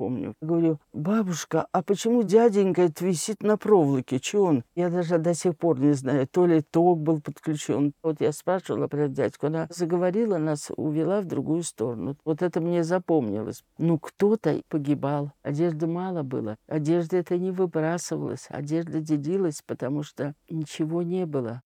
[0.00, 0.34] помню.
[0.40, 4.18] Говорю, бабушка, а почему дяденька это висит на проволоке?
[4.18, 4.64] Че он?
[4.74, 6.26] Я даже до сих пор не знаю.
[6.26, 7.92] То ли ток был подключен.
[8.02, 9.48] Вот я спрашивала про дядьку.
[9.48, 12.16] Она заговорила, нас увела в другую сторону.
[12.24, 13.62] Вот это мне запомнилось.
[13.76, 15.32] Ну, кто-то погибал.
[15.42, 16.56] Одежды мало было.
[16.66, 18.46] Одежда это не выбрасывалась.
[18.48, 21.60] Одежда делилась, потому что ничего не было.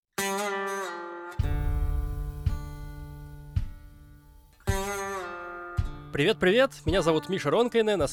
[6.14, 8.06] Привет-привет, меня зовут Миша Ронкайнен, а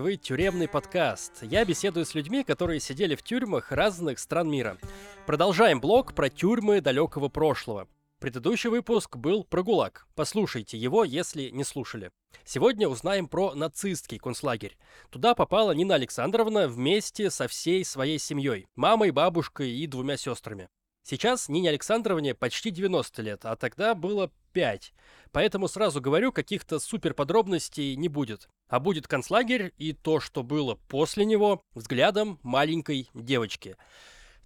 [0.00, 1.42] вы «Тюремный подкаст».
[1.42, 4.78] Я беседую с людьми, которые сидели в тюрьмах разных стран мира.
[5.26, 7.86] Продолжаем блог про тюрьмы далекого прошлого.
[8.18, 10.06] Предыдущий выпуск был про ГУЛАГ.
[10.14, 12.12] Послушайте его, если не слушали.
[12.46, 14.78] Сегодня узнаем про нацистский концлагерь.
[15.10, 20.70] Туда попала Нина Александровна вместе со всей своей семьей, мамой, бабушкой и двумя сестрами.
[21.02, 24.94] Сейчас Нине Александровне почти 90 лет, а тогда было 5.
[25.32, 28.48] Поэтому сразу говорю, каких-то супер подробностей не будет.
[28.68, 33.76] А будет концлагерь и то, что было после него, взглядом маленькой девочки.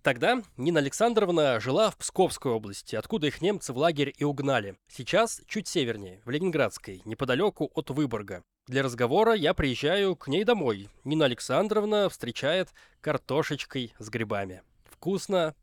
[0.03, 4.77] Тогда Нина Александровна жила в Псковской области, откуда их немцы в лагерь и угнали.
[4.89, 8.43] Сейчас чуть севернее, в Ленинградской, неподалеку от Выборга.
[8.67, 10.89] Для разговора я приезжаю к ней домой.
[11.05, 12.71] Нина Александровна встречает
[13.01, 14.63] картошечкой с грибами
[14.99, 15.55] вкусно.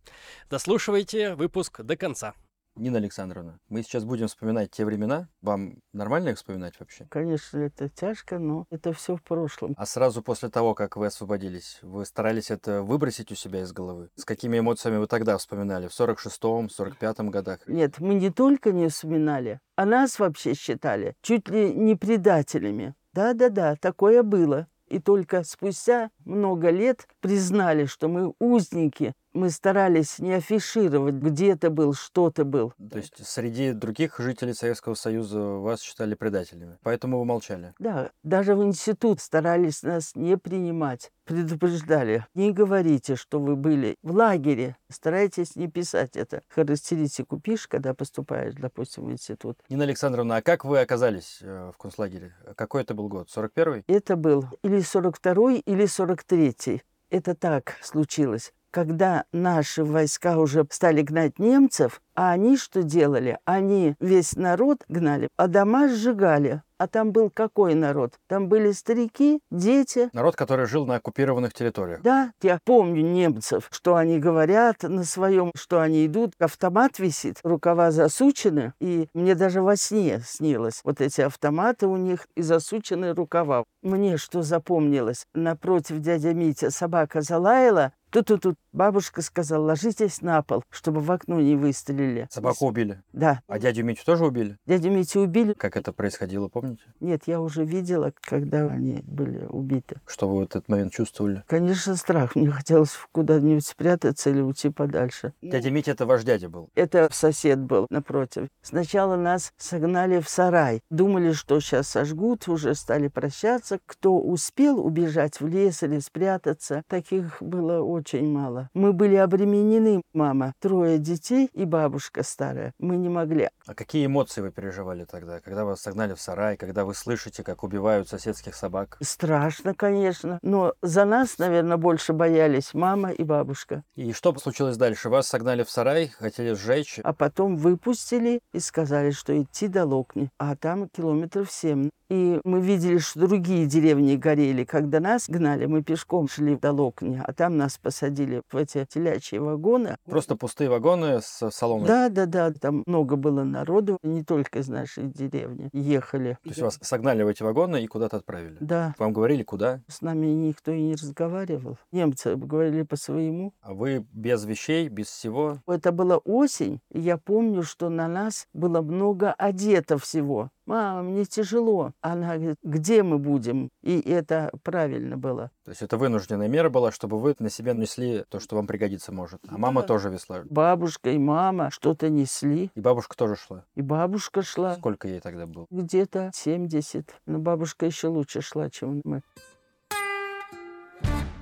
[0.50, 2.34] Дослушивайте выпуск до конца.
[2.78, 5.30] Нина Александровна, мы сейчас будем вспоминать те времена.
[5.42, 7.08] Вам нормально их вспоминать вообще?
[7.10, 9.76] Конечно, это тяжко, но это все в прошлом.
[9.78, 14.10] А сразу после того, как вы освободились, вы старались это выбросить у себя из головы?
[14.16, 15.88] С какими эмоциями вы тогда вспоминали?
[15.88, 17.60] В 46-м, 45-м годах?
[17.68, 22.94] Нет, мы не только не вспоминали, а нас вообще считали чуть ли не предателями.
[23.14, 24.68] Да-да-да, такое было.
[24.88, 31.70] И только спустя много лет признали, что мы узники мы старались не афишировать, где это
[31.70, 32.74] был, что то был.
[32.90, 37.74] То есть среди других жителей Советского Союза вас считали предателями, поэтому вы молчали?
[37.78, 41.12] Да, даже в институт старались нас не принимать.
[41.26, 46.42] Предупреждали, не говорите, что вы были в лагере, старайтесь не писать это.
[46.48, 49.58] Характеристику пишешь, когда поступаешь, допустим, в институт.
[49.70, 52.36] Нина Александровна, а как вы оказались э, в концлагере?
[52.56, 53.28] Какой это был год?
[53.36, 53.84] 41-й?
[53.88, 56.84] Это был или 42-й, или 43-й.
[57.10, 63.40] Это так случилось когда наши войска уже стали гнать немцев, а они что делали?
[63.46, 66.62] Они весь народ гнали, а дома сжигали.
[66.78, 68.16] А там был какой народ?
[68.28, 70.10] Там были старики, дети.
[70.12, 72.02] Народ, который жил на оккупированных территориях.
[72.02, 77.92] Да, я помню немцев, что они говорят на своем, что они идут, автомат висит, рукава
[77.92, 83.64] засучены, и мне даже во сне снилось вот эти автоматы у них и засученные рукава.
[83.82, 85.28] Мне что запомнилось?
[85.34, 91.58] Напротив дядя Митя собака залаяла, Тут-тут-тут бабушка сказала, ложитесь на пол, чтобы в окно не
[91.58, 92.30] выстрелили.
[92.32, 93.02] Собаку убили?
[93.12, 93.42] Да.
[93.46, 94.58] А дядю Митю тоже убили?
[94.66, 95.52] Дядю Митю убили.
[95.52, 96.82] Как это происходило, помните?
[97.02, 100.00] Нет, я уже видела, когда они были убиты.
[100.08, 101.44] Что вы в этот момент чувствовали?
[101.48, 102.38] Конечно, страх.
[102.38, 105.34] Мне хотелось куда-нибудь спрятаться или уйти подальше.
[105.42, 106.70] Дядя Митя это ваш дядя был?
[106.74, 108.48] Это сосед был напротив.
[108.62, 110.80] Сначала нас согнали в сарай.
[110.90, 113.80] Думали, что сейчас сожгут, уже стали прощаться.
[113.86, 118.70] Кто успел убежать в лес или спрятаться, таких было очень очень мало.
[118.76, 122.72] Мы были обременены, мама, трое детей и бабушка старая.
[122.78, 123.50] Мы не могли.
[123.66, 127.64] А какие эмоции вы переживали тогда, когда вас согнали в сарай, когда вы слышите, как
[127.64, 128.98] убивают соседских собак?
[129.02, 130.38] Страшно, конечно.
[130.44, 133.84] Но за нас, наверное, больше боялись мама и бабушка.
[133.96, 135.10] И что случилось дальше?
[135.10, 137.00] Вас согнали в сарай, хотели сжечь?
[137.04, 140.30] А потом выпустили и сказали, что идти до Локни.
[140.38, 141.90] А там километров семь.
[142.10, 144.64] И мы видели, что другие деревни горели.
[144.64, 149.38] Когда нас гнали, мы пешком шли до Локни, а там нас посадили в эти телячьи
[149.38, 149.98] вагоны.
[150.06, 151.88] Просто пустые вагоны с соломой?
[151.88, 152.52] Да, да, да.
[152.52, 155.70] Там много было народу, не только из нашей деревни.
[155.72, 156.40] Ехали.
[156.42, 158.58] То есть вас согнали в эти вагоны и куда-то отправили?
[158.60, 158.96] Да.
[158.98, 159.82] Вам говорили, куда?
[159.88, 161.78] С нами никто и не разговаривал.
[161.92, 163.54] Немцы говорили по-своему.
[163.62, 165.60] А вы без вещей, без всего?
[165.68, 171.26] Это была осень, и я помню, что на нас было много одето всего мама, мне
[171.26, 171.94] тяжело.
[172.02, 173.70] Она говорит, где мы будем?
[173.82, 175.52] И это правильно было.
[175.64, 179.12] То есть это вынужденная мера была, чтобы вы на себя несли то, что вам пригодиться
[179.12, 179.42] может.
[179.48, 179.88] А мама да.
[179.88, 180.42] тоже весла.
[180.50, 182.72] Бабушка и мама что-то несли.
[182.76, 183.66] И бабушка тоже шла?
[183.76, 184.76] И бабушка шла.
[184.76, 185.68] Сколько ей тогда было?
[185.70, 187.10] Где-то 70.
[187.26, 189.22] Но бабушка еще лучше шла, чем мы.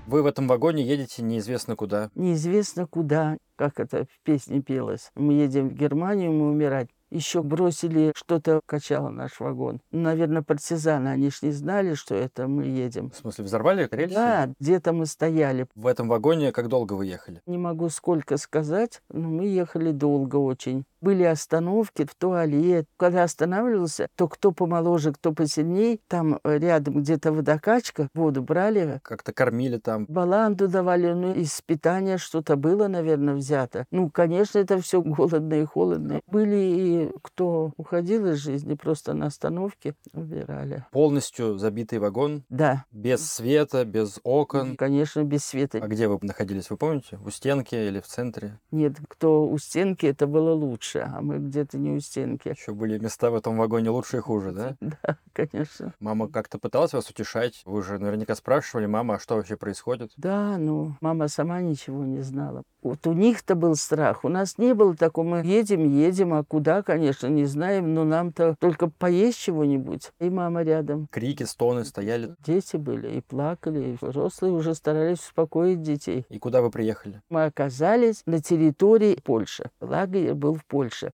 [0.06, 2.12] Вы в этом вагоне едете неизвестно куда.
[2.14, 5.12] Неизвестно куда, как это в песне пелось.
[5.16, 9.80] Мы едем в Германию, мы умирать еще бросили что-то, качало наш вагон.
[9.92, 13.12] Наверное, партизаны, они ж не знали, что это мы едем.
[13.12, 14.16] В смысле, взорвали рельсы?
[14.16, 15.68] Да, где-то мы стояли.
[15.76, 17.42] В этом вагоне как долго вы ехали?
[17.46, 20.86] Не могу сколько сказать, но мы ехали долго очень.
[21.04, 22.86] Были остановки в туалет.
[22.96, 29.34] Когда останавливался, то кто помоложе, кто посильней, там э, рядом где-то водокачка, воду брали, Как-то
[29.34, 30.06] кормили там.
[30.08, 33.86] баланду давали, ну, из питания что-то было, наверное, взято.
[33.92, 36.22] Ну, конечно, это все голодно и холодно.
[36.26, 40.86] Были и кто уходил из жизни, просто на остановке убирали.
[40.92, 44.78] Полностью забитый вагон, Да, без света, без окон.
[44.78, 45.80] конечно, без света.
[45.82, 47.20] А где вы находились, вы помните?
[47.26, 48.58] У стенки или в центре?
[48.72, 52.50] Нет, кто у стенки, это было лучше, а мы где-то не у стенки.
[52.50, 54.78] Еще были места в этом вагоне лучше и хуже, да?
[55.04, 55.94] Да, конечно.
[56.00, 57.62] Мама как-то пыталась вас утешать?
[57.66, 60.12] Вы же наверняка спрашивали, мама, а что вообще происходит?
[60.18, 62.64] Да, ну, мама сама ничего не знала.
[62.84, 64.26] Вот у них-то был страх.
[64.26, 65.26] У нас не было такого.
[65.26, 70.12] Мы едем, едем, а куда, конечно, не знаем, но нам-то только поесть чего-нибудь.
[70.20, 71.08] И мама рядом.
[71.10, 72.36] Крики, стоны стояли.
[72.46, 76.26] Дети были и плакали, и взрослые уже старались успокоить детей.
[76.30, 77.22] И куда вы приехали?
[77.30, 79.70] Мы оказались на территории Польши.
[79.80, 81.12] Лагерь был в Польше.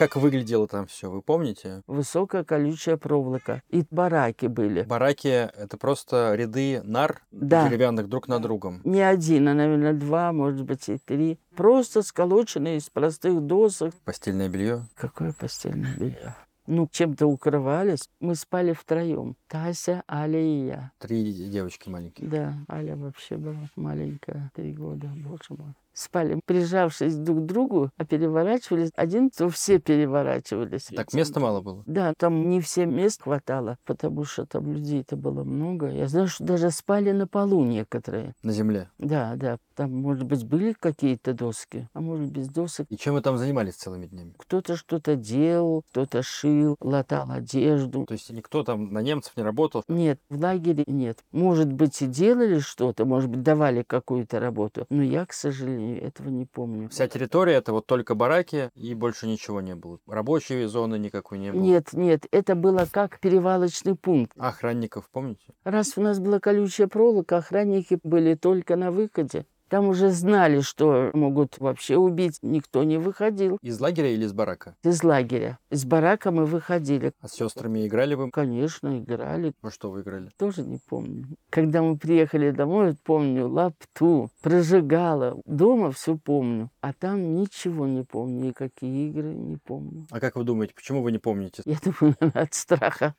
[0.00, 1.82] Как выглядело там все, вы помните?
[1.86, 3.62] Высокая колючая проволока.
[3.68, 4.84] И бараки были.
[4.84, 7.68] Бараки— это просто ряды нар Да.
[7.68, 8.80] деревянных друг над другом.
[8.84, 11.38] Не один, а, наверное, два, может быть, и три.
[11.54, 13.92] Просто сколоченные из простых досок.
[14.06, 14.86] Постельное белье.
[14.94, 16.34] Какое постельное белье?
[16.66, 18.08] Ну, чем-то укрывались.
[18.20, 19.36] Мы спали втроем.
[19.48, 20.92] Тася, Аля и я.
[20.98, 22.26] Три девочки маленькие.
[22.26, 25.74] Да, Аля вообще была маленькая, три года, боже мой.
[26.00, 28.90] Спали, прижавшись друг к другу, а переворачивались.
[28.96, 30.88] Один, то все переворачивались.
[30.96, 31.82] Так места мало было.
[31.84, 35.90] Да, там не все мест хватало, потому что там людей-то было много.
[35.90, 38.34] Я знаю, что даже спали на полу некоторые.
[38.42, 38.88] На земле.
[38.96, 42.86] Да, да, там, может быть, были какие-то доски, а может, без досок.
[42.88, 44.32] И чем вы там занимались целыми днями?
[44.38, 48.06] Кто-то что-то делал, кто-то шил, латал одежду.
[48.06, 49.84] То есть никто там на немцев не работал?
[49.86, 51.18] Нет, в лагере нет.
[51.30, 56.28] Может быть, и делали что-то, может быть, давали какую-то работу, но я, к сожалению, этого
[56.28, 56.88] не помню.
[56.88, 59.98] Вся территория— это вот только бараки, и больше ничего не было.
[60.06, 61.60] Рабочей зоны никакой не было.
[61.60, 64.32] Нет, нет, это было как перевалочный пункт.
[64.38, 65.54] Охранников, помните?
[65.64, 69.46] Раз у нас была колючая проволока, охранники были только на выходе.
[69.70, 72.38] Там уже знали, что могут вообще убить.
[72.42, 74.74] Никто не выходил Из лагеря или из барака?
[74.82, 75.58] из лагеря.
[75.70, 77.12] Из барака мы выходили.
[77.20, 78.30] А с сестрами играли вы?
[78.32, 79.52] Конечно, играли.
[79.62, 80.30] Во что вы играли?
[80.36, 81.24] Тоже не помню.
[81.50, 85.40] Когда мы приехали домой, помню, лапту, прожигала.
[85.46, 86.70] Дома все помню.
[86.80, 88.46] А там ничего не помню.
[88.48, 90.06] Никакие игры не помню.
[90.10, 91.62] А как вы думаете, почему вы не помните?
[91.64, 93.14] Я думаю, от страха.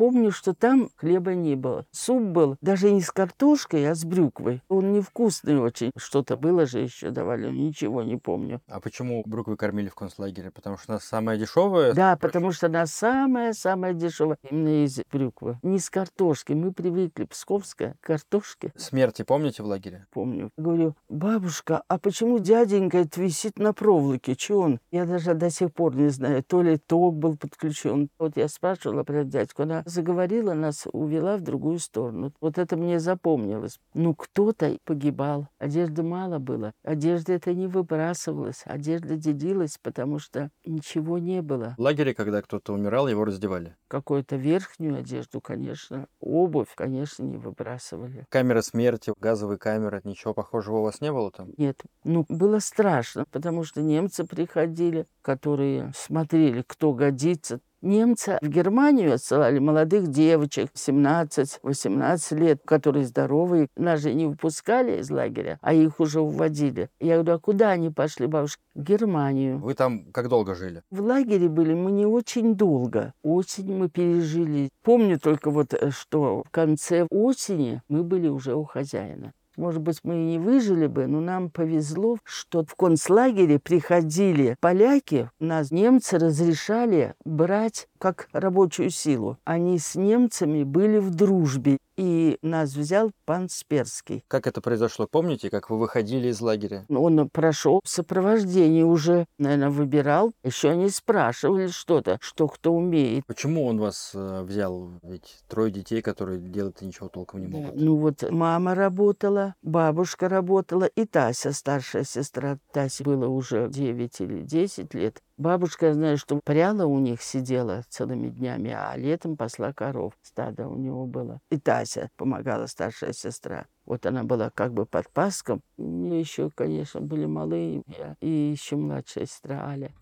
[0.00, 1.84] Помню, что там хлеба не было.
[1.90, 4.62] Суп был даже не с картошкой, а с брюквой.
[4.70, 5.90] Он невкусный очень.
[5.94, 8.62] Что-то было же еще давали, ничего не помню.
[8.66, 10.50] А почему брюквы кормили в концлагере?
[10.52, 11.92] Потому что у нас самая дешевая.
[11.92, 15.58] Да, потому что она самая-самая дешевая именно из брюквы.
[15.62, 16.54] Не с картошки.
[16.54, 18.72] Мы привыкли, псковская, к картошке.
[18.76, 20.06] Смерти помните в лагере?
[20.14, 20.48] Помню.
[20.56, 24.34] Говорю, бабушка, а почему дяденька это висит на проволоке?
[24.34, 24.80] Че он?
[24.90, 26.42] Я даже до сих пор не знаю.
[26.42, 28.08] То ли ток был подключен.
[28.18, 29.64] Вот я спрашивала про дядьку.
[29.64, 32.32] Она заговорила, нас увела в другую сторону.
[32.40, 33.78] Вот это мне запомнилось.
[33.92, 35.48] Ну, кто-то погибал.
[35.58, 36.72] Одежды мало было.
[36.82, 38.62] Одежда это не выбрасывалась.
[38.64, 41.74] Одежда делилась, потому что ничего не было.
[41.76, 43.76] В лагере, когда кто-то умирал, его раздевали.
[43.88, 46.06] Какую-то верхнюю одежду, конечно.
[46.20, 48.24] Обувь, конечно, не выбрасывали.
[48.30, 51.50] Камера смерти, газовые камеры, ничего похожего у вас не было там?
[51.56, 57.60] Нет, ну, было страшно, потому что немцы приходили, которые смотрели, кто годится.
[57.82, 63.68] Немцы в Германию отсылали молодых девочек 17-18 лет, которые здоровые.
[63.74, 66.90] Нас же не выпускали из лагеря, а их уже уводили.
[67.00, 68.62] Я говорю, а куда они пошли, бабушка?
[68.74, 69.58] В Германию.
[69.58, 70.82] Вы там как долго жили?
[70.90, 73.14] В лагере были мы не очень долго.
[73.22, 74.68] Осень мы пережили.
[74.82, 79.32] Помню только вот, э, что в конце осени мы были уже у хозяина.
[79.60, 85.30] Может быть, мы и не выжили бы, но нам повезло, что в концлагере приходили поляки,
[85.38, 89.36] нас немцы разрешали брать как рабочую силу.
[89.44, 94.24] Они с немцами были в дружбе, и нас взял пан Сперский.
[94.26, 95.06] Как это произошло?
[95.06, 96.86] Помните, как вы выходили из лагеря?
[96.88, 100.32] Он прошел сопровождение уже, наверное, выбирал.
[100.42, 103.26] Еще они спрашивали что-то, что кто умеет.
[103.26, 104.92] Почему он вас э, взял?
[105.02, 107.76] Ведь трое детей, которые делать ничего толком не могут.
[107.76, 112.58] Ну вот мама работала, бабушка работала, и Тася, старшая сестра.
[112.72, 115.22] Тасе было уже 9 или 10 лет.
[115.36, 120.12] Бабушка, я знаю, что пряла у них сидела целыми днями, а летом пасла коров.
[120.22, 121.40] Стадо у него было.
[121.50, 123.66] И Тася помогала, старшая сестра.
[123.86, 125.62] Вот она была как бы под паском.
[125.76, 129.92] Мне еще, конечно, были малые, я и еще младшая сестра Аля.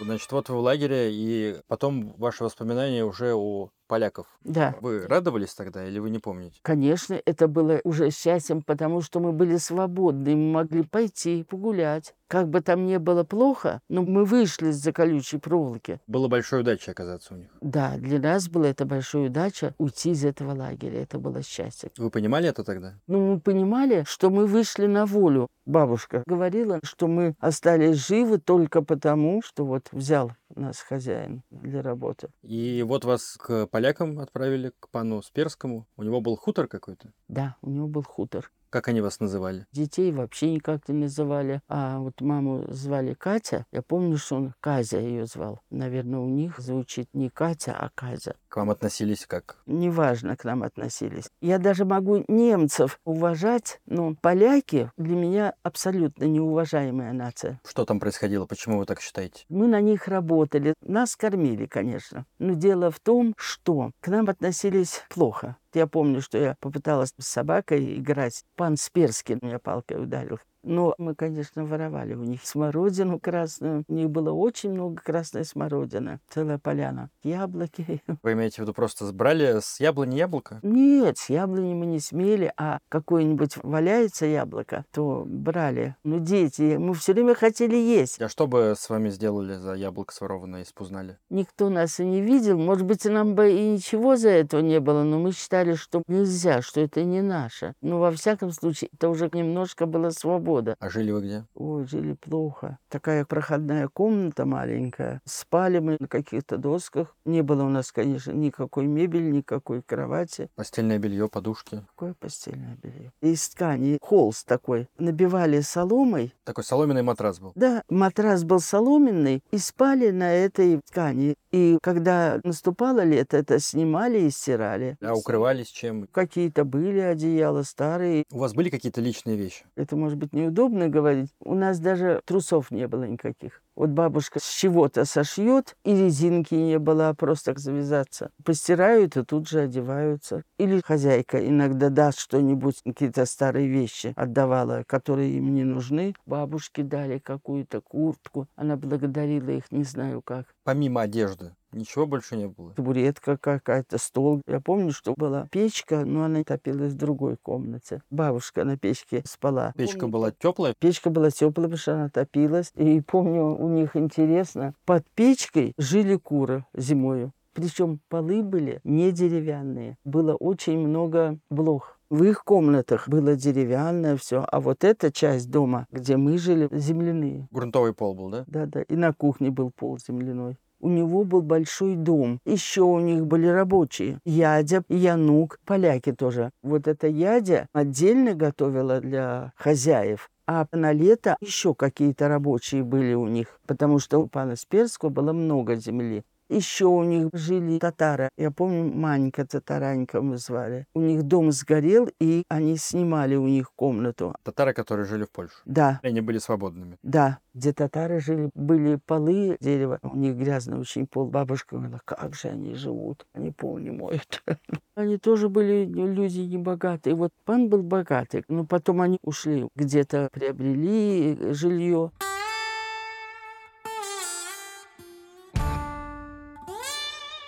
[0.00, 4.26] Значит, вот вы в лагере, и потом ваши воспоминания уже о поляков.
[4.44, 4.76] Да.
[4.80, 6.60] Вы радовались тогда или вы не помните?
[6.62, 12.14] Конечно, это было уже счастьем, потому что мы были свободны, мы могли пойти погулять.
[12.28, 15.98] Как бы там не было плохо, но мы вышли из-за колючей проволоки.
[16.06, 17.48] Было большой удачей оказаться у них.
[17.60, 21.02] Да, для нас была это большая удача уйти из этого лагеря.
[21.02, 21.90] Это было счастье.
[21.98, 22.94] Вы понимали это тогда?
[23.08, 25.48] Но мы понимали, что мы вышли на волю.
[25.66, 32.28] Бабушка говорила, что мы остались живы только потому, что вот взял нас хозяин для работы.
[32.42, 35.86] И вот вас к полякам отправили, к пану Сперскому.
[35.96, 37.12] У него был хутор какой-то.
[37.28, 38.50] Да, у него был хутор.
[38.70, 39.66] Как они вас называли?
[39.72, 41.60] Детей вообще никак не называли.
[41.68, 43.66] А вот маму звали Катя.
[43.72, 45.60] Я помню, что он Казя ее звал.
[45.70, 48.36] Наверное, у них звучит не Катя, а Казя.
[48.48, 49.58] К вам относились как?
[49.66, 51.28] Неважно к нам относились.
[51.40, 57.60] Я даже могу немцев уважать, но поляки для меня абсолютно неуважаемая нация.
[57.66, 58.46] Что там происходило?
[58.46, 59.44] Почему вы так считаете?
[59.48, 60.74] Мы на них работали.
[60.80, 62.24] Нас кормили, конечно.
[62.38, 65.56] Но дело в том, что к нам относились плохо.
[65.74, 68.44] Я помню, что я попыталась с собакой играть.
[68.56, 70.38] Пан Сперский меня палкой ударил.
[70.62, 73.84] Но мы, конечно, воровали у них смородину красную.
[73.88, 76.20] У них было очень много красной смородины.
[76.28, 77.10] Целая поляна.
[77.22, 78.02] Яблоки.
[78.22, 80.60] Вы имеете в виду просто сбрали с яблони яблоко?
[80.62, 85.96] Нет, с яблони мы не смели, а какое-нибудь валяется яблоко, то брали.
[86.04, 88.20] Ну, дети, мы все время хотели есть.
[88.20, 91.18] А что бы с вами сделали за яблоко сворованное из Пузнали?
[91.30, 92.58] Никто нас и не видел.
[92.58, 96.62] Может быть, нам бы и ничего за этого не было, но мы считали, что нельзя,
[96.62, 97.74] что это не наше.
[97.80, 100.10] Но во всяком случае, это уже немножко было
[100.50, 100.76] свобода.
[100.80, 101.44] А жили вы где?
[101.54, 102.78] Ой, жили плохо.
[102.88, 105.20] Такая проходная комната маленькая.
[105.24, 107.16] Спали мы на каких-то досках.
[107.24, 110.48] Не было у нас, конечно, никакой мебели, никакой кровати.
[110.56, 111.82] Постельное белье, подушки.
[111.94, 113.12] Какое постельное белье?
[113.20, 114.88] Из ткани холст такой.
[114.98, 116.34] Набивали соломой.
[116.44, 117.52] Такой соломенный матрас был.
[117.54, 121.34] Да, матрас был соломенный, и спали на этой ткани.
[121.52, 124.96] И когда наступало лето, это снимали и стирали.
[125.00, 126.06] А укрывались чем?
[126.06, 128.24] Какие-то были одеяла старые.
[128.32, 129.64] У вас были какие-то личные вещи?
[129.76, 131.30] Это, может быть, неудобно говорить.
[131.40, 133.62] У нас даже трусов не было никаких.
[133.76, 138.30] Вот бабушка с чего-то сошьет, и резинки не было, а просто завязаться.
[138.44, 140.42] Постирают и тут же одеваются.
[140.58, 146.14] Или хозяйка иногда даст что-нибудь, какие-то старые вещи отдавала, которые им не нужны.
[146.26, 148.48] Бабушке дали какую-то куртку.
[148.54, 150.46] Она благодарила их, не знаю как.
[150.64, 152.72] Помимо одежды, ничего больше не было?
[152.74, 154.42] Табуретка какая-то, стол.
[154.46, 158.02] Я помню, что была печка, но она топилась в другой комнате.
[158.10, 159.72] Бабушка на печке спала.
[159.76, 160.74] Печка Помню, была теплая?
[160.78, 162.72] Печка была теплая, потому что она топилась.
[162.74, 167.32] И помню, у них интересно, под печкой жили куры зимою.
[167.52, 169.98] Причем полы были не деревянные.
[170.04, 171.98] Было очень много блох.
[172.10, 177.46] В их комнатах было деревянное все, а вот эта часть дома, где мы жили, земляные.
[177.52, 178.44] Грунтовый пол был, да?
[178.48, 180.58] Да-да, и на кухне был пол земляной.
[180.80, 182.40] У него был большой дом.
[182.44, 184.18] Еще у них были рабочие.
[184.24, 186.50] Ядя, Янук, поляки тоже.
[186.62, 190.30] Вот эта Ядя отдельно готовила для хозяев.
[190.46, 195.32] А на лето еще какие-то рабочие были у них, потому что у пана Сперского было
[195.32, 196.24] много земли.
[196.50, 198.28] Еще у них жили татары.
[198.36, 200.84] Я помню, Манька Татаранька мы звали.
[200.94, 204.34] У них дом сгорел, и они снимали у них комнату.
[204.42, 205.54] Татары, которые жили в Польше.
[205.64, 206.98] Да, Они были свободными.
[207.04, 209.98] да, где татары жили, были полы дерева.
[210.02, 211.26] У них грязный очень пол.
[211.26, 214.42] Бабушка говорила, как же они живут, они пол не моют.
[214.96, 217.14] Они тоже были люди небогатые.
[217.14, 222.10] Вот пан был богатый, но потом они ушли, где-то приобрели жилье.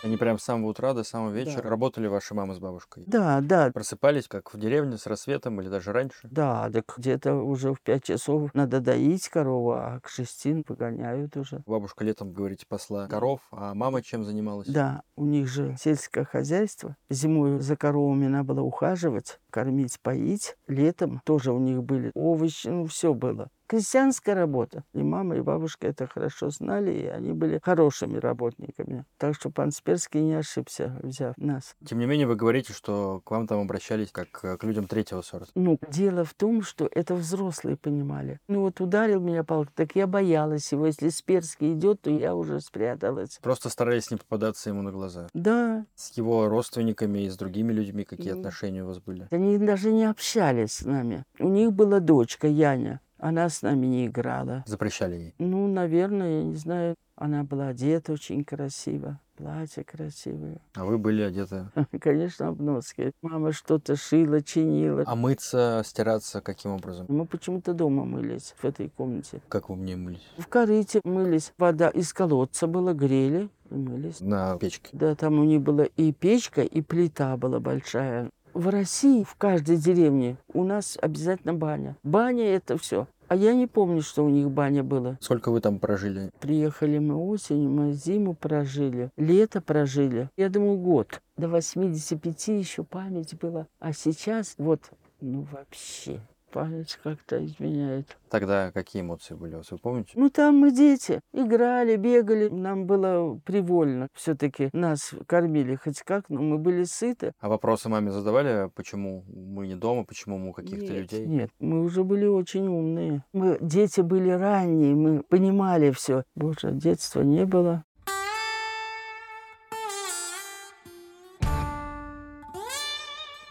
[0.02, 1.68] Они прям с самого утра до самого вечера Да.
[1.70, 3.04] работали ваши мама с бабушкой.
[3.06, 6.28] Да, да, Просыпались, как в деревне, с рассветом или даже раньше.
[6.30, 11.62] да, так где-то уже в пять часов надо доить корову, а к шести погоняют уже.
[11.66, 14.66] Бабушка летом, говорите, посла коров, а мама чем занималась?
[14.68, 16.96] Да, у них же сельское хозяйство.
[17.08, 20.56] Зимой за коровами надо было ухаживать, кормить, поить.
[20.66, 23.48] Летом тоже у них были овощи, ну все было.
[23.66, 24.84] Крестьянская работа.
[24.92, 29.04] И мама, и бабушка это хорошо знали, и они были хорошими работниками.
[29.18, 31.74] Так что пан Сперский не ошибся, взяв нас.
[31.84, 35.22] Тем не менее, вы говорите, что к вам там обращались как э, к людям третьего
[35.22, 35.50] сорта.
[35.54, 38.38] Ну, дело в том, что это взрослые понимали.
[38.48, 40.86] Ну вот ударил меня палкой, так я боялась его.
[40.86, 43.38] Если Сперский идет, то я уже спряталась.
[43.42, 45.28] Просто старались не попадаться ему на глаза.
[45.34, 48.40] Да, С его родственниками и с другими людьми какие Мгм.
[48.40, 49.28] отношения у вас были?
[49.30, 51.24] Они даже не общались с нами.
[51.38, 53.00] У них была дочка Яня.
[53.22, 54.64] Она с нами не играла.
[54.66, 55.34] Запрещали ей.
[55.38, 56.96] Ну, наверное, я не знаю.
[57.14, 59.20] Она была одета очень красиво.
[59.36, 60.60] платья красивые.
[60.74, 61.68] А вы были одеты?
[62.00, 63.12] Конечно, обноски.
[63.22, 65.04] Мама что-то шила, чинила.
[65.06, 67.06] А мыться, стираться каким образом?
[67.08, 69.40] Мы почему-то дома мылись в этой комнате.
[69.48, 70.26] Как вы мне мылись?
[70.38, 71.52] В корыте мылись.
[71.58, 74.20] Вода из колодца была, грели и мылись.
[74.20, 74.88] На печке.
[74.92, 78.30] Да, там у них была и печка, и плита была большая.
[78.54, 81.96] В России, в каждой деревне у нас обязательно баня.
[82.02, 83.06] Баня– это все.
[83.28, 85.16] А я не помню, что у них баня была.
[85.22, 86.30] Сколько вы там прожили?
[86.38, 90.28] Приехали мы осенью, мы зиму прожили, лето прожили.
[90.36, 91.22] Я думаю, год.
[91.38, 93.68] До 85 еще память была.
[93.78, 94.82] А сейчас вот,
[95.22, 96.20] ну вообще,
[96.52, 98.16] память как-то изменяет.
[98.28, 100.12] Тогда какие эмоции были у вас, вы помните?
[100.14, 102.48] Ну, там мы дети, играли, бегали.
[102.48, 104.08] Нам было привольно.
[104.14, 107.32] Все-таки нас кормили хоть как, но мы были сыты.
[107.40, 111.26] А вопросы маме задавали, почему мы не дома, почему мы у каких-то людей?
[111.26, 113.24] Нет, мы уже были очень умные.
[113.32, 116.24] Мы дети были ранние, мы понимали все.
[116.34, 117.84] Боже, детства не было.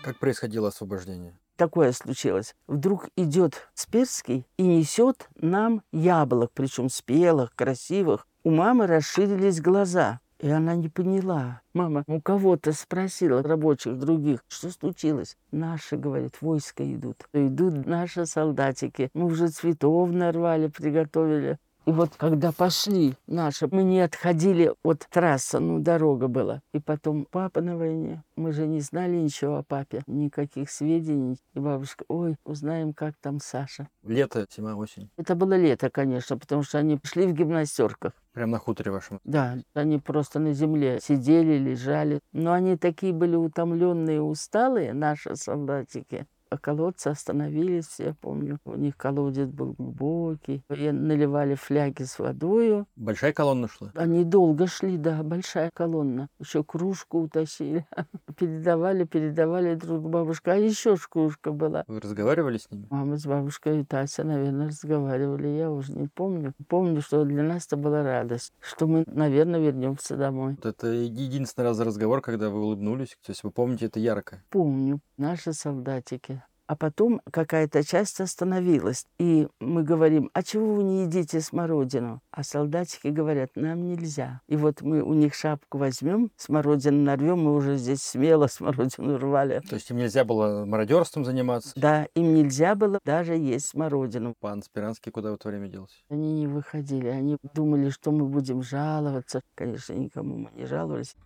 [0.04, 1.38] Как происходило освобождение?
[1.62, 2.56] Такое случилось.
[2.66, 8.26] Вдруг идет Сперский и несет нам яблок, причем спелых, красивых.
[8.44, 10.22] У мамы расширились глаза.
[10.40, 11.62] И она не поняла.
[11.76, 15.38] Мама у кого-то спросила, рабочих других, что случилось.
[15.52, 17.28] Наши, говорит, войска идут.
[17.32, 19.12] Идут наши солдатики.
[19.14, 21.60] Мы уже цветов нарвали, приготовили.
[21.86, 26.62] И вот когда пошли наши, мы не отходили от трассы, ну, дорога была.
[26.74, 28.24] И потом папа на войне.
[28.36, 31.40] Мы же не знали ничего о папе, никаких сведений.
[31.56, 33.88] И бабушка, ой, узнаем, как там Саша.
[34.04, 35.10] Лето, зима, осень.
[35.18, 38.14] Это было лето, конечно, потому что они шли в гимнастерках.
[38.34, 39.20] Прям на хуторе вашем.
[39.24, 42.20] Да, они просто на земле сидели, лежали.
[42.32, 46.28] Но они такие были утомленные, усталые, наши солдатики.
[46.60, 48.60] Колодцы остановились, я помню.
[48.66, 50.64] У них колодец был глубокий.
[50.70, 52.88] И наливали фляги с водою.
[52.96, 53.92] Большая колонна шла?
[53.96, 56.28] Они долго шли, да, большая колонна.
[56.40, 57.86] Еще кружку утащили.
[58.38, 60.54] Передавали, передавали друг бабушка.
[60.54, 61.84] А еще ж кружка была.
[61.88, 62.88] Вы разговаривали с ними?
[62.90, 65.48] Мама с бабушкой и Тася, наверное, разговаривали.
[65.48, 66.54] Я уже не помню.
[66.68, 70.56] Помню, что для нас это была радость, что мы, наверное, вернемся домой.
[70.58, 73.18] Вот это единственный раз разговор, когда вы улыбнулись.
[73.26, 74.44] То есть вы помните это ярко.
[74.50, 76.41] Помню наши солдатики.
[76.72, 79.06] А потом какая-то часть остановилась.
[79.20, 82.22] И мы говорим, а чего вы не едите смородину?
[82.32, 84.40] А солдатики говорят, нам нельзя.
[84.48, 89.60] И вот мы у них шапку возьмем, смородину нарвем, мы уже здесь смело смородину рвали.
[89.68, 91.74] То есть им нельзя было мародерством заниматься?
[91.76, 94.34] Да, им нельзя было даже есть смородину.
[94.40, 95.96] Пан Спиранский куда в это время делся?
[96.08, 99.42] Они не выходили, они думали, что мы будем жаловаться.
[99.56, 101.18] Конечно, никому мы не жаловались.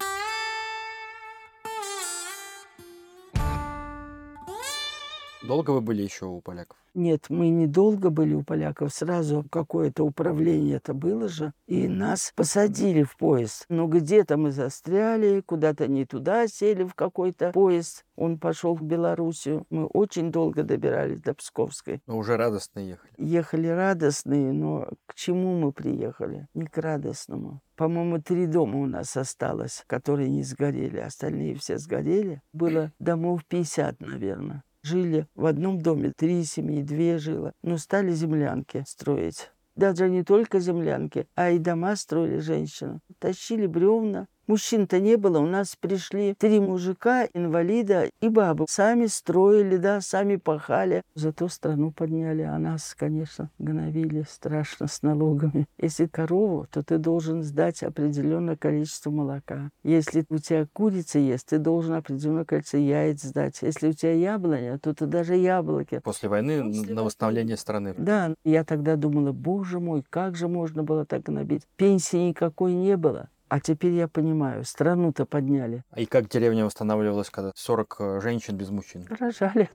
[5.47, 6.75] Долго вы были еще у поляков?
[6.95, 8.91] Нет, мы недолго были у поляков.
[8.91, 11.53] Сразу какое-то управление это было же.
[11.67, 13.65] И нас посадили в поезд.
[13.69, 18.05] Но где-то мы застряли, куда-то не туда сели в какой-то поезд.
[18.15, 19.65] Он пошел в Белоруссию.
[19.69, 22.01] Мы очень долго добирались до Псковской.
[22.07, 23.13] Но уже радостно ехали.
[23.17, 26.47] Ехали радостные, но к чему мы приехали?
[26.55, 27.61] Не к радостному.
[27.75, 30.97] По-моему, три дома у нас осталось, которые не сгорели.
[30.97, 32.41] Остальные все сгорели.
[32.53, 38.83] Было домов 50, наверное жили в одном доме, три семьи, две жило, но стали землянки
[38.87, 39.51] строить.
[39.75, 42.99] Даже не только землянки, а и дома строили женщины.
[43.19, 48.67] Тащили бревна, Мужчин-то не было, у нас пришли три мужика, инвалида и бабу.
[48.69, 51.01] Сами строили, да, сами пахали.
[51.15, 55.65] Зато страну подняли, а нас, конечно, гнобили страшно с налогами.
[55.79, 59.69] Если корову, то ты должен сдать определенное количество молока.
[59.83, 63.59] Если у тебя курица есть, ты должен определенное количество яиц сдать.
[63.61, 66.01] Если у тебя яблоня, то ты даже яблоки.
[66.03, 67.95] После войны После на восстановление страны.
[67.97, 71.63] Да, я тогда думала, боже мой, как же можно было так гнобить?
[71.77, 73.29] Пенсии никакой не было.
[73.47, 75.83] А теперь я понимаю, страну-то подняли.
[75.91, 79.05] А и как деревня восстанавливалась, когда 40 э, женщин без мужчин?
[79.19, 79.69] Рожали.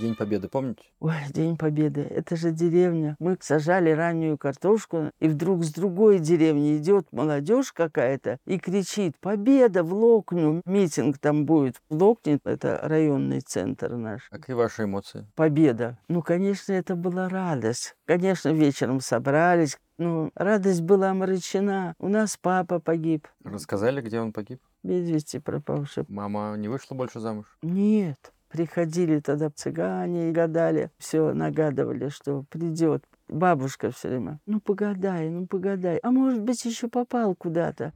[0.00, 0.82] День Победы, помните?
[1.00, 3.16] Ой, День Победы, это же деревня.
[3.18, 9.84] Мы сажали раннюю картошку, и вдруг с другой деревни идет молодежь какая-то и кричит «Победа
[9.84, 11.76] в Локню!» Митинг там будет.
[11.90, 14.26] В Локне это районный центр наш.
[14.30, 15.26] Какие ваши эмоции?
[15.34, 15.98] Победа.
[16.08, 17.94] Ну, конечно, это была радость.
[18.06, 19.76] Конечно, вечером собрались.
[19.98, 21.94] Ну, радость была омрачена.
[21.98, 23.28] У нас папа погиб.
[23.44, 24.62] Рассказали, где он погиб?
[24.82, 26.06] Без вести пропавший.
[26.08, 27.44] Мама не вышла больше замуж?
[27.60, 28.32] Нет.
[28.50, 33.04] Приходили тогда цыгане и гадали, все нагадывали, что придет.
[33.28, 35.98] Бабушка все время, ну погадай, ну погадай.
[35.98, 37.92] А может быть, еще попал куда-то.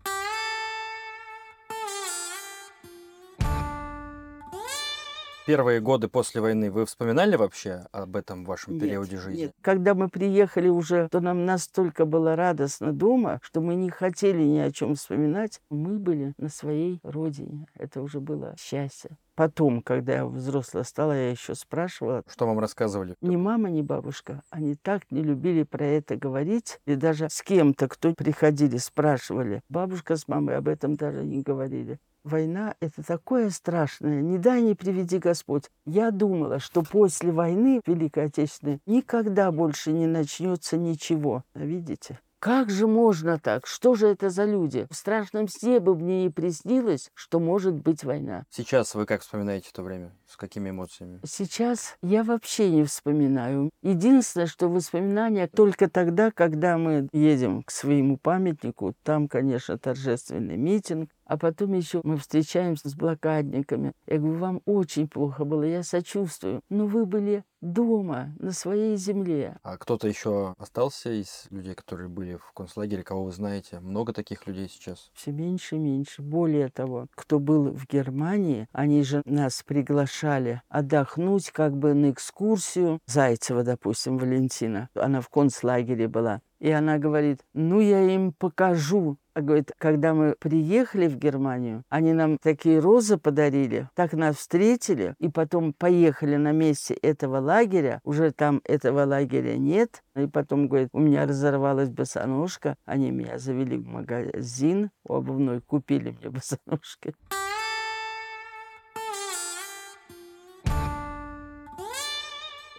[5.46, 9.42] Первые годы после войны вы вспоминали вообще об этом вашем Нет, периоде жизни?
[9.42, 9.52] Нет.
[9.60, 14.58] Когда мы приехали уже, то нам настолько было радостно дома, что мы не хотели ни
[14.58, 15.60] о чем вспоминать.
[15.68, 17.66] Мы были на своей родине.
[17.74, 19.18] Это уже было счастье.
[19.34, 22.22] Потом, когда я взрослая стала, я еще спрашивала.
[22.26, 23.14] Что вам рассказывали?
[23.20, 26.80] Ни мама, ни бабушка, они так не любили про это говорить.
[26.86, 29.60] И даже с кем-то, кто приходили, спрашивали.
[29.68, 31.98] Бабушка с мамой об этом даже не говорили.
[32.24, 35.70] Война— это такое страшное, не дай не приведи Господь.
[35.84, 41.44] Я думала, что после войны Великой Отечественной никогда больше не начнется ничего.
[41.52, 42.18] А видите?
[42.44, 43.66] Как же можно так?
[43.66, 44.86] Что же это за люди?
[44.90, 48.44] В страшном сне бы мне не приснилось, что может быть война.
[48.50, 50.12] Сейчас вы как вспоминаете то время?
[50.26, 51.20] С какими эмоциями?
[51.24, 53.70] Сейчас я вообще не вспоминаю.
[53.80, 58.94] Единственное, что воспоминания только тогда, когда мы едем к своему памятнику.
[59.04, 61.08] Там, конечно, торжественный митинг.
[61.26, 63.92] А потом еще мы встречаемся с блокадниками.
[64.06, 66.60] Я говорю, вам очень плохо было, я сочувствую.
[66.68, 69.56] Но вы были дома, на своей земле.
[69.62, 73.80] А кто-то еще остался из людей, которые были в концлагере, кого вы знаете?
[73.80, 75.10] Много таких людей сейчас?
[75.14, 76.22] Все меньше и меньше.
[76.22, 83.00] Более того, кто был в Германии, они же нас приглашали отдохнуть как бы на экскурсию.
[83.06, 84.90] Зайцева, допустим, Валентина.
[84.94, 86.42] Она в концлагере была.
[86.60, 89.18] И она говорит, ну я им покажу.
[89.34, 95.16] А говорит, когда мы приехали в Германию, они нам такие розы подарили, так нас встретили,
[95.18, 100.90] и потом поехали на месте этого лагеря, уже там этого лагеря нет, и потом, говорит,
[100.92, 107.14] у меня разорвалась босоножка, они меня завели в магазин обувной, купили мне босоножки.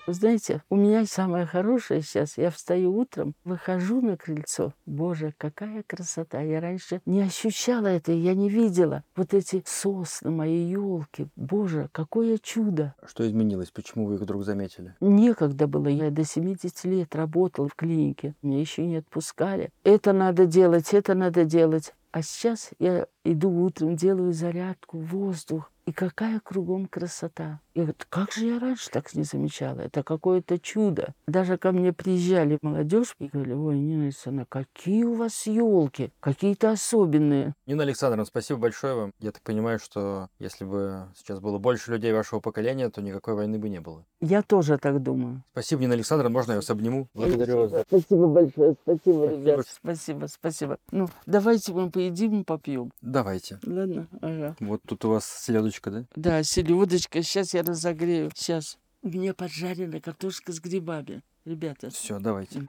[0.08, 2.38] Вы знаете, у меня самое хорошее сейчас.
[2.38, 4.74] Я встаю утром, выхожу на крыльцо.
[4.86, 6.42] Боже, какая красота.
[6.42, 9.04] Я раньше не ощущала это, я не видела.
[9.16, 11.28] Вот эти сосны, мои елки.
[11.36, 12.94] Боже, какое чудо.
[13.04, 13.72] Что изменилось?
[13.72, 14.94] Почему вы их вдруг заметили?
[15.00, 15.88] Некогда было.
[15.88, 18.36] Я до 70 лет работала в клинике.
[18.44, 19.72] Меня еще не отпускали.
[19.84, 21.96] Это надо делать, это надо делать.
[22.16, 25.70] А сейчас я иду утром, делаю зарядку, воздух.
[25.86, 27.60] И какая кругом красота.
[27.76, 29.82] И вот как же я раньше так не замечала?
[29.82, 31.14] Это какое-то чудо.
[31.28, 36.72] Даже ко мне приезжали молодежь и говорили, ой, Нина Александровна, какие у вас елки, какие-то
[36.72, 37.54] особенные.
[37.68, 39.12] Нина Александровна, спасибо большое вам.
[39.20, 43.60] Я так понимаю, что если бы сейчас было больше людей вашего поколения, то никакой войны
[43.60, 44.06] бы не было.
[44.22, 45.44] Я тоже так думаю.
[45.52, 46.34] Спасибо, Нина Александровна.
[46.34, 47.10] Можно я вас обниму?
[47.14, 47.84] Благодарю вас.
[47.88, 49.30] Спасибо большое, спасибо, Спасибо.
[49.30, 49.68] ребят.
[49.68, 50.78] Спасибо, спасибо.
[50.92, 52.92] Ну, давайте мы поедим и попьем.
[53.02, 53.60] Давайте.
[53.66, 54.08] Ладно?
[54.22, 54.56] Ага.
[54.60, 56.06] Вот тут у вас селедочка, да?
[56.16, 57.22] Да, селедочка.
[57.24, 58.32] Сейчас я разогрею.
[58.36, 58.78] Сейчас.
[59.02, 61.22] У меня поджарена картошка с грибами.
[61.46, 61.90] Ребята.
[61.90, 62.68] Все, давайте.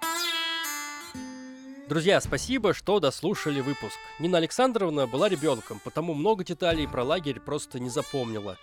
[1.88, 3.96] Друзья, спасибо, что дослушали выпуск.
[4.18, 8.56] Нина Александровна была ребенком, потому много деталей про лагерь просто не запомнила.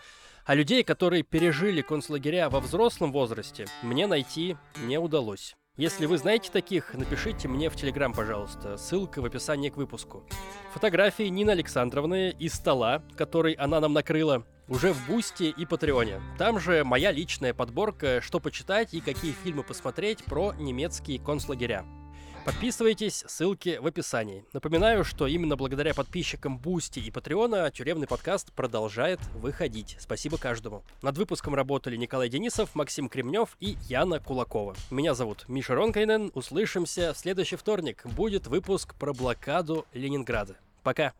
[0.45, 5.55] А людей, которые пережили концлагеря во взрослом возрасте, мне найти не удалось.
[5.75, 8.77] Если вы знаете таких, напишите мне в Телеграм, пожалуйста.
[8.77, 10.23] Ссылка в описании к выпуску.
[10.71, 16.21] Фотографии Нины Александровны и стола, который она нам накрыла, уже в Boosty и Patreon е.
[16.37, 21.83] Там же моя личная подборка, что почитать и какие фильмы посмотреть про немецкие концлагеря.
[22.45, 24.43] Подписывайтесь, ссылки в описании.
[24.51, 29.95] Напоминаю, что именно благодаря подписчикам Boosty и Patreon а тюремный подкаст продолжает выходить.
[29.97, 30.83] Спасибо каждому.
[31.01, 34.75] Над выпуском работали Николай Денисов, Максим Кремнев и Яна Кулакова.
[34.91, 36.31] Меня зовут Миша Ронкайнен.
[36.33, 38.05] Услышимся в следующий вторник.
[38.05, 40.57] Будет выпуск про блокаду Ленинграда.
[40.83, 41.13] Пока.